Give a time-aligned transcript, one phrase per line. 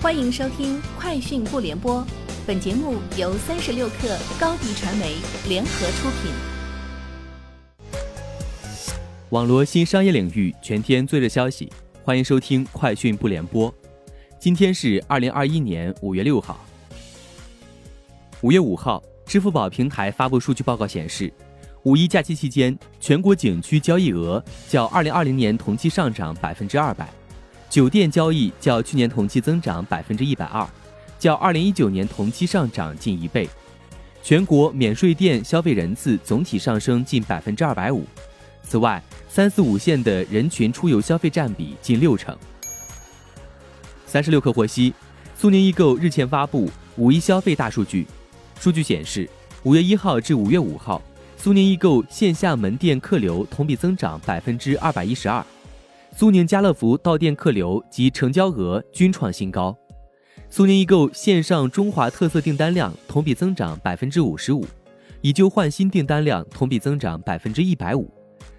[0.00, 2.00] 欢迎收听《快讯不联播》，
[2.46, 5.16] 本节目由三十六克高低传媒
[5.48, 6.30] 联合出品。
[9.30, 11.68] 网络新商业领域全天最热消息，
[12.04, 13.68] 欢迎收听《快讯不联播》。
[14.38, 16.64] 今天是二零二一年五月六号。
[18.42, 21.32] 五月五号，支付宝平台发布数据报告显示，
[21.82, 27.08] 五一假期期间，全国景区交易额较二零二零年同期上涨百分之二百。
[27.78, 30.66] 酒店交易较去年同期增长百分之一百二，
[31.16, 33.48] 较二零一九年同期上涨近一倍。
[34.20, 38.04] 全国免税店消费人次总体上升近百分之二百五。
[38.64, 42.36] 此外，三四五线的人群出游消费占比近六成。
[44.06, 44.92] 三十六氪获悉，
[45.36, 48.08] 苏宁易购日前发布五一消费大数据，
[48.58, 49.30] 数据显示，
[49.62, 51.00] 五月一号至五月五号，
[51.36, 55.46] 苏宁易购线下门店客流同比增长百分之二百一十二。
[56.18, 59.78] 苏宁家乐福到店客流及成交额均创新高，
[60.50, 64.66] 苏宁易购线上中华特色订单量同比增长百分之五十五，
[65.20, 68.12] 以旧换新订单量同比增长百分之一百五。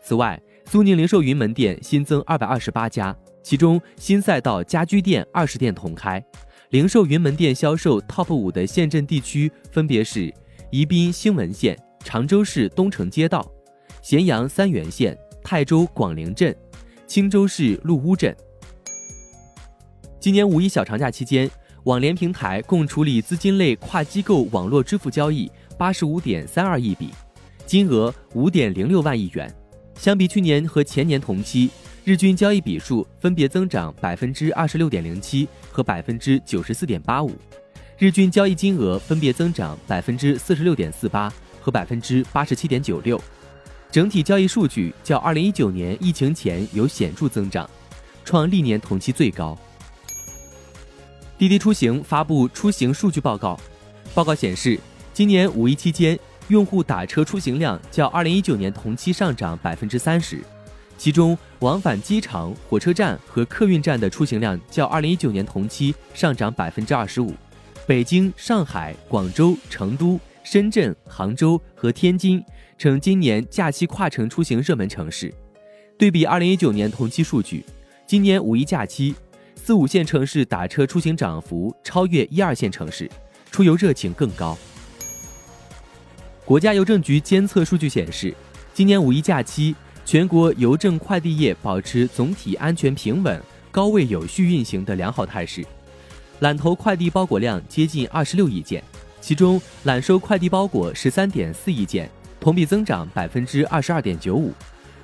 [0.00, 6.24] 此外，苏宁零售云门店新增二百二十八家，其中新赛道家居店二十店同开。
[6.68, 10.32] 零售云门店销售 TOP 五的县镇地区分别是
[10.70, 13.44] 宜宾兴文县、常州市东城街道、
[14.02, 16.56] 咸阳三原县、泰州广陵镇。
[17.10, 18.32] 青州市鹿屋镇。
[20.20, 21.50] 今年五一小长假期间，
[21.82, 27.10] 网联平台共处理资金类跨机构网络支付交易八十五点三二亿笔，
[27.66, 29.52] 金额五点零六万亿元。
[29.96, 31.68] 相比去年和前年同期，
[32.04, 37.32] 日均交易笔数分别增长百分之二十六点零七和百分之九十四点八五，
[37.98, 41.28] 日均交易金额分别增长百分之四十六点四八
[41.60, 43.20] 和百分之八十七点九六。
[43.92, 47.68] 整体交易数据较二零一九年疫情前有显著增长，
[48.24, 49.58] 创历年同期最高。
[51.36, 53.58] 滴滴出行发布出行数据报告，
[54.14, 54.78] 报告显示，
[55.12, 56.16] 今年五一期间，
[56.46, 60.38] 用户打车出行量较二零一九年同期上涨百分之三十，
[60.96, 67.34] 其中往返机场、火车站和客运站的出行量较二零一九年同期上涨百分之二十五，
[67.88, 70.20] 北京、上海、广州、成都。
[70.42, 72.42] 深圳、杭州和天津
[72.78, 75.32] 成今年假期跨城出行热门城市。
[75.98, 77.64] 对比二零一九年同期数据，
[78.06, 79.14] 今年五一假期，
[79.54, 83.08] 四五线城市打车出行涨幅超越一二线城市，
[83.50, 84.56] 出游热情更高。
[86.46, 88.34] 国家邮政局监测数据显示，
[88.72, 89.76] 今年五一假期，
[90.06, 93.40] 全国邮政快递业保持总体安全平稳、
[93.70, 95.62] 高位有序运行的良好态势，
[96.38, 98.82] 揽投快递包裹量接近二十六亿件。
[99.20, 102.10] 其中揽收快递包裹十三点四亿件，
[102.40, 104.52] 同比增长百分之二十二点九五，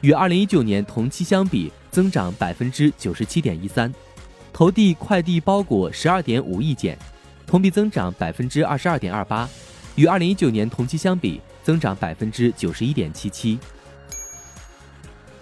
[0.00, 3.90] 与二零一九年同期相比增长百分之九十七点一三；
[4.52, 6.98] 投递快递包裹十二点五亿件，
[7.46, 9.48] 同比增长百分之二十二点二八，
[9.96, 13.58] 与二零一九年同期相比增长百分之九十一点七七。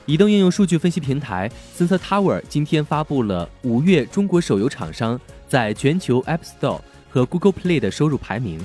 [0.06, 5.18] 移动应用数据分析平台 Sensor Tower 今天发布了五月中国手游厂商
[5.48, 6.80] 在全球 App Store。
[7.14, 8.58] 和 Google Play 的收入排名，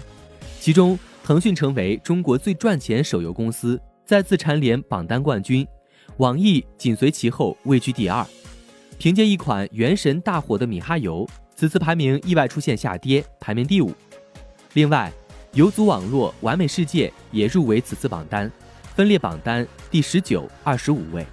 [0.60, 5.68] 其中腾讯成为中国最赚钱手游公司，再次蝉联榜单冠军，
[6.18, 8.26] 网易紧随其后位居第二。
[8.98, 13.94] 凭借一款《原神》大火的米哈游，此次排名意外出现下跌，排名第五。
[14.74, 15.14] 另外，
[15.54, 18.52] 游族网络、完美世界也入围此次榜单，
[18.96, 21.24] 分列榜单第十九、二十五位。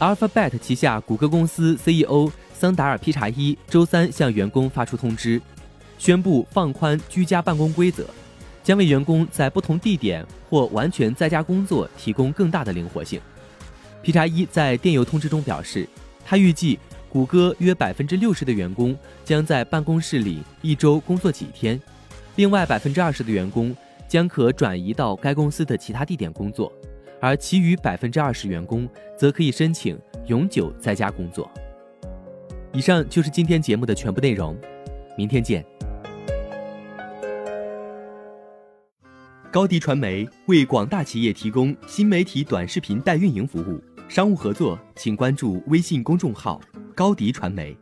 [0.00, 2.32] Alphabet 旗下谷歌公司 CEO。
[2.60, 5.40] 桑达尔皮查伊周三向员工发出通知，
[5.96, 8.04] 宣布放宽居家办公规则，
[8.62, 13.18] 将为员工在不同地点或完全在家工作提供更大的灵活性。
[14.02, 15.88] 皮查伊在电邮通知中表示，
[16.22, 16.78] 他预计
[17.08, 18.94] 谷歌约百分之六十的员工
[19.24, 21.80] 将在办公室里一周工作几天，
[22.36, 23.74] 另外百分之二十的员工
[24.06, 26.70] 将可转移到该公司的其他地点工作，
[27.22, 31.50] 而其余百分之二十员工则可以申请永久在家工作。
[32.72, 34.56] 以上就是今天节目的全部内容，
[35.16, 35.64] 明天见。
[39.50, 46.60] 高迪传媒为广大企业提供新媒体短视频代运营服务，商务合作请关注微信公众号
[46.94, 47.76] “高迪传媒”。